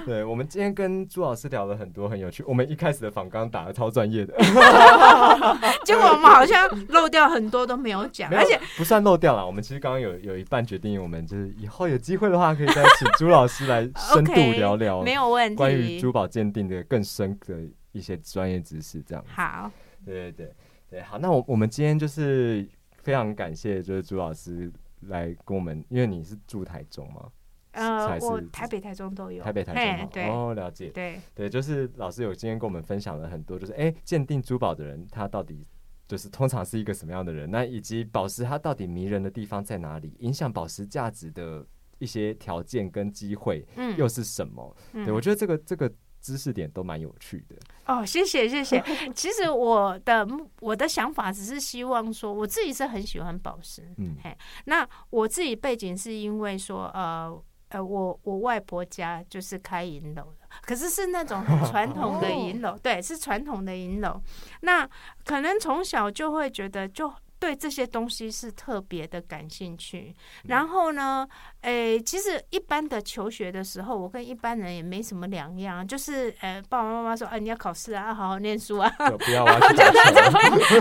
[0.06, 4.36] 对 我们今天跟朱老师聊了很多很有趣，我们一开始的访刚打的超专业的，
[5.84, 9.44] 结果我们好像漏掉很多都没有讲，而且不算漏掉了。
[9.44, 17.56] 我们其实刚刚有有一半决定，我们就是以后有机会的话，可以再请朱老师来深度聊聊，没有问题，关于珠宝鉴定的更深的
[17.92, 19.72] 一些专业知识，这样好，
[20.06, 20.54] 对对对。
[20.96, 22.66] 对，好，那我我们今天就是
[23.04, 24.72] 非常感谢，就是朱老师
[25.02, 27.30] 来跟我们，因为你是住台中吗？
[27.72, 35.68] 呃，我台北、台中都有，台北、台中哦，了解，对对，就是老师有今天跟我们分享了很多，就是哎，鉴定珠宝的人他到底
[36.08, 37.52] 就是通常是一个什么样的人？
[37.52, 40.16] 那以及宝石它到底迷人的地方在哪里？
[40.20, 41.68] 影响宝石价值的
[42.00, 44.74] 一些条件跟机会，嗯，又是什么？
[44.94, 45.92] 对我觉得这个这个。
[46.26, 47.56] 知识点都蛮有趣的
[47.86, 48.84] 哦，谢谢谢谢。
[49.14, 50.28] 其实我的
[50.60, 57.32] 我的想法只是希望说，我自己是很喜欢宝石，嗯，嘿，那我自己背景是因为说，呃
[57.70, 64.20] 呃，我我外婆家就是开银楼的，可是是那种很传统的银楼，对，是传统的银楼。
[64.62, 64.90] 那
[65.24, 67.14] 可能从小就会觉得就。
[67.40, 70.16] 对这些东西是特别的感兴趣，
[70.46, 71.28] 然后呢，
[71.62, 79.84] 诶，其实一般的求学的时候，我跟一般人也没什么两样，就是呃，爸爸妈妈说，啊，你要考试啊，好好念书啊，不要啊，就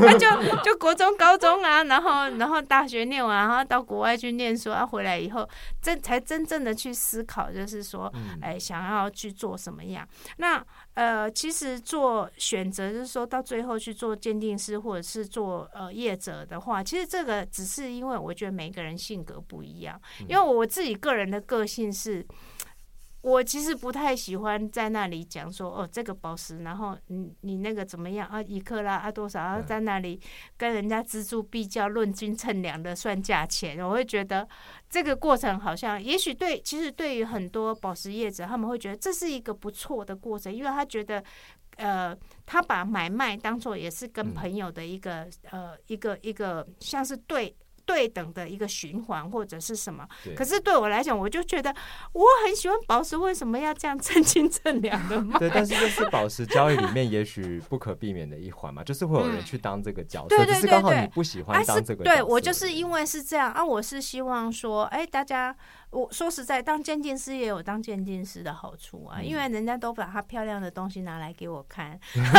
[0.01, 5.47] 那就就就国中、高中啊，然后然后大学念完，然后到国外去念书，啊，回来以后
[5.83, 10.07] 真才真正的去思考，就是说，哎，想要去做什么样？
[10.37, 10.65] 那
[10.95, 16.45] 呃，其实做选择，就是说到最后去做鉴定师，或者是做呃业者。
[16.47, 22.27] 的话，其实这个只是因为我觉得每个人性格不一样，因为我自己个人的个性是。
[23.25, 28.43] 我其实不太喜欢在那里讲说哦，这个宝石，然后你你那个怎么样啊？
[28.43, 29.43] 一克拉啊多少？
[29.43, 30.21] 然后在那里
[30.59, 34.47] 跟人家锱铢必较、论斤称两的算价钱，我会觉得
[34.91, 41.25] 这个过程好像，也许对，其实对于很多宝石业者，他们会觉得这是一个不错的过程，因为他觉得，
[41.77, 42.15] 呃，
[42.45, 47.57] 他把买卖当做也是跟朋友的一个呃一个一个像是对。
[47.87, 50.07] 对等的一个循环或者是什么？
[50.37, 51.75] 可是对我来讲，我就觉得
[52.13, 55.39] 我很喜欢宝石，为什么要这样称斤称两的吗？
[55.41, 62.05] 对，但是这是宝石交易里面也许不可避免的一环嘛，就是会有人去当这个角色，只是刚好你不喜欢当这个。
[62.05, 65.55] 对我就是因为是这样啊，我是希望说，哎，大家。
[65.95, 72.33] 我说实在，当鉴定师也有当鉴定师的好处啊，因为人家都把他漂亮的东西拿来给我看， 对不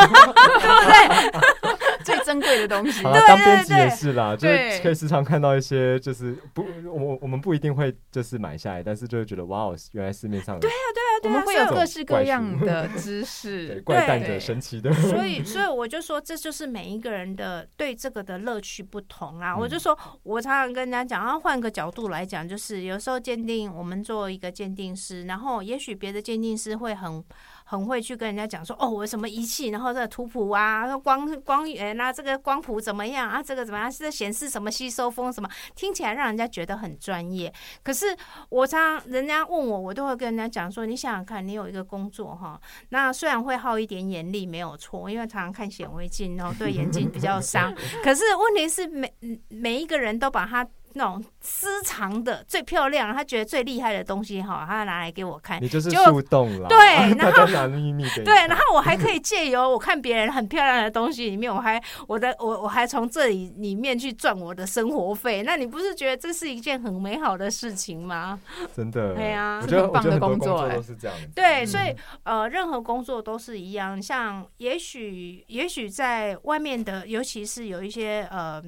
[0.92, 1.76] 对？
[2.04, 3.02] 最珍贵的东西。
[3.02, 14.94] 好了，当编辑也是啦，就是可以时常看到一些，就是不，我我们不一定会就是买下来，但是就会觉得哇哦，原来市面上对啊对啊对啊，我们会有各式各样的知识， 怪诞的、神奇的。
[14.94, 19.56] 所以所以我就说，这就是每一个人的对这个的乐趣不同啊。
[19.56, 23.45] 我就说我常常跟人家讲，然后换个角度来讲，就是有时候鉴。
[23.46, 27.24] 定我们做一个鉴定师，然后也许别的鉴定师会很。
[27.68, 33.42] 很会去跟人家讲说哦，我什么仪器，然后这个图谱啊，光光源啊，这个光谱怎么样啊？
[33.42, 33.92] 这个怎么样？
[33.92, 35.50] 是显示什么吸收风什么？
[35.76, 37.52] 听起来让人家觉得很专业。
[37.82, 38.16] 可是
[38.50, 47.74] 我常人家问我，我都会跟人家讲说，你想想看，你有一个工作哈，那虽然会耗一点眼力没有错，因为常常看显微镜，然后对眼睛比较伤。
[48.04, 49.12] 可是问题是每
[49.50, 50.64] 每一个人都把他
[50.96, 56.78] 那种私藏的最漂亮，他觉得最厉害的东西哈，他拿来给我看，你就是触动了，对，
[57.16, 57.46] 然后。
[57.76, 65.44] 秘密对，然后我还可以借由我看别人很漂亮的东西里面，我还我的我我还从这里里面去赚我的生活费。
[65.44, 68.40] 那你不是觉得这是一件很美好的事情吗？
[68.76, 71.18] 真的，对啊，我觉得很棒的工作都是这样。
[71.36, 74.02] 对，所以呃，任何工作都是一样。
[74.02, 78.62] 像也许也许在外面的，尤其是有一些呃。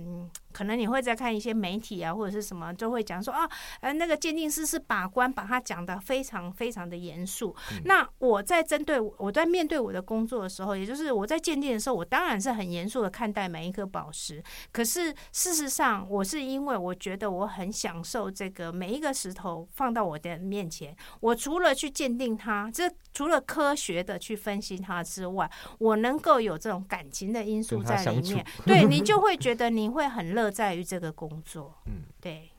[0.57, 3.47] 可能你会在看一些媒体啊，或者是什么，就会讲说啊，
[3.79, 7.55] 呃，那个鉴定师是把关，把他讲的非常非常的严肃。
[7.85, 14.43] 那我在针对我在面对我的工作的时候，也就是我在鉴定的时候，我当然是很严肃的看待每一颗宝石。
[14.71, 25.47] 可是事实上，我是因为我觉得我很享受这个每一个石头放到我的面前，我除了去鉴定它，这除了科学的去分析它之外，
[25.77, 30.46] 我能够有这种感情的因素在里面，对你 就会觉得你会很乐。
[30.49, 32.49] 在于这个工作，嗯，对，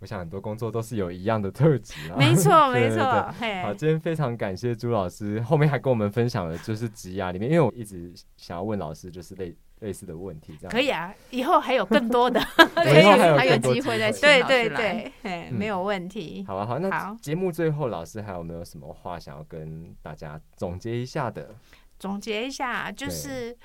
[0.00, 3.02] 我想很多工作都是有一样的特质啊， 没错， 没错。
[3.62, 12.40] 好，今天非常感谢朱老师，后面还跟我们分享了就是职涯里面，因为我一直想要问老师就是类类似的问题，这样可以啊，以后还有更多的，
[12.84, 14.68] 以后还有机会再对对
[15.22, 16.44] 对，没有问题。
[16.46, 21.54] 好啊，好，那节目最后老师还有没有什么话想要跟大家总结一下的？
[21.98, 23.56] 总结一下就是。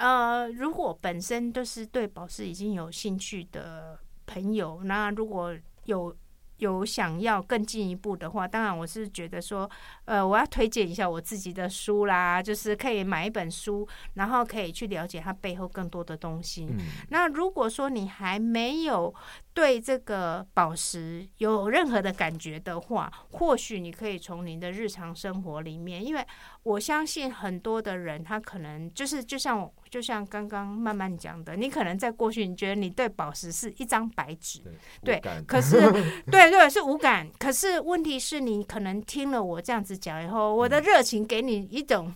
[0.00, 6.16] 呃，如果本身就是对宝石已经有兴趣的朋友，那如果有。
[6.60, 9.66] 有想要更进一步的话，当然我是觉得说，
[10.04, 16.68] 呃，我要推荐一下我自己的书啦，就是可以买一本书，然后可以去了解它背后更多的东西。
[17.08, 19.14] 那如果说你还没有
[19.54, 26.24] 对这个宝石有任何的感觉的话，或许你可以从您的日常生活里面，因为
[26.64, 34.60] 我相信很多的人他可能就是就像就像刚刚慢慢讲的，你可能在过去你觉得你对宝石是一张白纸，
[35.02, 35.80] 对，可是
[36.30, 36.50] 对。
[36.50, 37.28] 对，是无感。
[37.38, 42.14] 可是问题是你可能听了我这样子讲以后，我的热情给你一种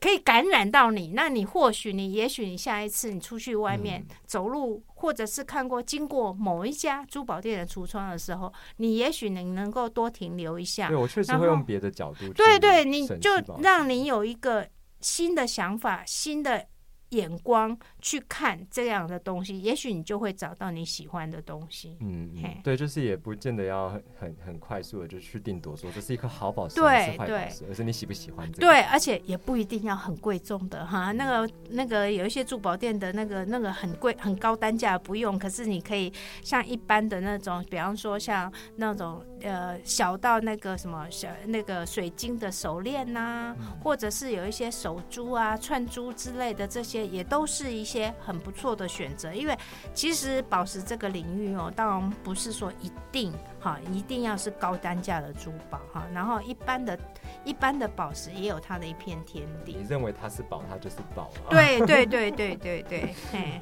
[0.00, 1.12] 可以感染到你。
[1.14, 10.88] 那你或许你，也许你下一次你出去外面走路，或者是看过经过某一家珠宝店的橱窗的时候，你也许你能够多停留一下。
[10.88, 12.32] 对我确实会用别的角度。
[12.32, 13.30] 对对，你就
[13.60, 14.68] 让你有一个
[15.00, 16.66] 新的想法，新的。
[17.10, 21.96] 眼光去看这样的东西，也许你就会找到你喜欢的东西。
[22.00, 22.30] 嗯，
[22.62, 28.66] 对，就是也不见得要很很很快速的就去定夺说这是一颗好宝石，还是坏宝石，而是你喜不喜欢这个。
[28.66, 31.10] 对，而且也不一定要很贵重的哈。
[31.12, 46.97] 那个那个有一些珠宝店的那个那个很贵很高单价不用，可是你可以像一般的那种，比方说像那种呃小到那个什么小那个水晶的手链呐，或者是有一些手珠啊串珠之类的这些。
[47.06, 49.56] 也都是一些很不错的选择，因为
[49.94, 56.98] 其实宝石这个领域哦，当然不是说一定哈，一定要是高单价的珠宝哈，然后一般的、
[57.44, 59.76] 一般的宝石也有它的一片天地。
[59.78, 61.30] 你认为它是宝，它就是宝。
[61.46, 63.60] 啊对对对对对对， 嘿。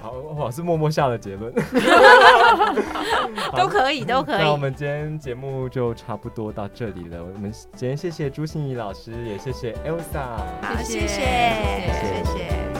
[0.00, 1.52] 好，我是默默下的结论，
[3.56, 4.38] 都可以，都可以。
[4.38, 7.22] 那我们今天节目就差不多到这里了。
[7.22, 12.79] 我们今天谢谢朱心怡老师，也谢谢 Elsa，好，谢谢，谢谢。